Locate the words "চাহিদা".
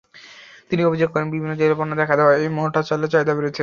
3.13-3.33